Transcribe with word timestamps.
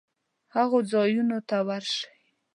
هغو 0.55 0.79
ځایونو 0.91 1.37
ته 1.49 1.57
ورشي 1.67 2.09